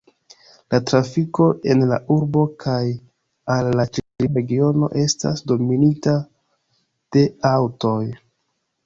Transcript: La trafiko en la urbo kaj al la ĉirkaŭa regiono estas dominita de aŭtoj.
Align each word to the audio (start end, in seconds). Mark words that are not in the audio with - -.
La 0.73 0.77
trafiko 0.91 1.49
en 1.73 1.83
la 1.91 1.99
urbo 2.15 2.45
kaj 2.63 2.79
al 3.57 3.69
la 3.81 3.85
ĉirkaŭa 3.97 4.31
regiono 4.39 4.89
estas 5.03 5.45
dominita 5.53 6.15
de 7.19 7.25
aŭtoj. 7.53 7.97